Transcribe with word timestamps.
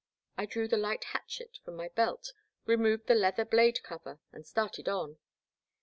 I 0.35 0.47
drew 0.47 0.67
the 0.67 0.77
light 0.77 1.03
hatchet 1.03 1.59
from 1.63 1.75
my 1.75 1.89
belt, 1.89 2.33
removed 2.65 3.05
the 3.05 3.13
leather 3.13 3.45
blade 3.45 3.83
cover, 3.83 4.19
and 4.31 4.47
started 4.47 4.89
on. 4.89 5.19